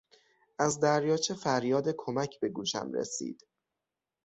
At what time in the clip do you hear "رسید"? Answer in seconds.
2.91-3.43